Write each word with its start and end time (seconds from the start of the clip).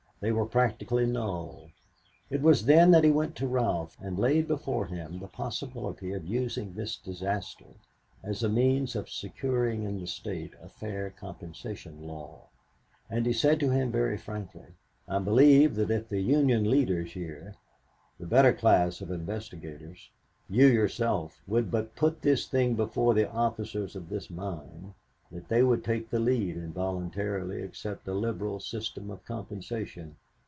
They 0.21 0.31
were 0.31 0.45
practically 0.45 1.07
null. 1.07 1.69
It 2.29 2.43
was 2.43 2.65
then 2.65 2.91
that 2.91 3.03
he 3.03 3.09
went 3.09 3.35
to 3.37 3.47
Ralph 3.47 3.97
and 3.99 4.19
laid 4.19 4.47
before 4.47 4.85
him 4.85 5.17
the 5.17 5.27
possibility 5.27 6.13
of 6.13 6.27
using 6.27 6.75
this 6.75 6.95
disaster 6.95 7.65
as 8.21 8.43
a 8.43 8.47
means 8.47 8.95
of 8.95 9.09
securing 9.09 9.81
in 9.81 9.99
the 9.99 10.05
State 10.05 10.53
a 10.61 10.69
fair 10.69 11.09
compensation 11.09 12.03
law. 12.05 12.49
And 13.09 13.25
he 13.25 13.33
said 13.33 13.59
to 13.61 13.71
him 13.71 13.91
very 13.91 14.19
frankly, 14.19 14.75
"I 15.07 15.17
believe 15.17 15.73
that 15.77 15.89
if 15.89 16.09
the 16.09 16.21
Union 16.21 16.69
leaders 16.69 17.13
here, 17.13 17.55
the 18.19 18.27
better 18.27 18.53
class 18.53 19.01
of 19.01 19.09
investigators, 19.09 20.11
you 20.47 20.67
yourself, 20.67 21.41
would 21.47 21.71
but 21.71 21.95
put 21.95 22.21
this 22.21 22.45
thing 22.47 22.75
before 22.75 23.15
the 23.15 23.27
officers 23.31 23.95
of 23.95 24.09
this 24.09 24.29
mine, 24.29 24.93
that 25.33 25.47
they 25.47 25.63
would 25.63 25.81
take 25.81 26.09
the 26.09 26.19
lead 26.19 26.57
and 26.57 26.73
voluntarily 26.73 27.61
accept 27.63 28.05
a 28.05 28.13
liberal 28.13 28.59
system 28.59 29.09
of 29.09 29.23
compensation. 29.23 30.13